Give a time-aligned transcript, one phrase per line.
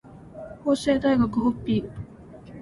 [0.65, 1.89] 法政大学ホッピー